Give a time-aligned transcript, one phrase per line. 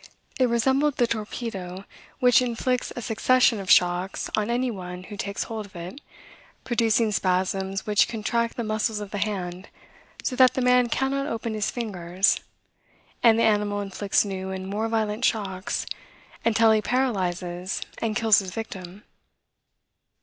[0.39, 1.85] It resembled the torpedo,
[2.19, 6.01] which inflicts a succession of shocks on any one who takes hold of it,
[6.63, 9.69] producing spasms which contract the muscles of the hand,
[10.23, 12.39] so that the man cannot open his fingers;
[13.21, 15.85] and the animal inflicts new and more violent shocks,
[16.43, 19.03] until he paralyzes and kills his victim.